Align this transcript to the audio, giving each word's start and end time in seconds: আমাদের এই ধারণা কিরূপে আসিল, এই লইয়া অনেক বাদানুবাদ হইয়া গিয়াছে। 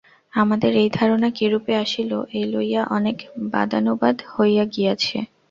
আমাদের 0.33 0.71
এই 0.75 0.89
ধারণা 0.91 1.29
কিরূপে 1.37 1.73
আসিল, 1.83 2.11
এই 2.37 2.45
লইয়া 2.53 2.81
অনেক 2.97 3.17
বাদানুবাদ 3.53 4.15
হইয়া 4.33 4.63
গিয়াছে। 4.73 5.17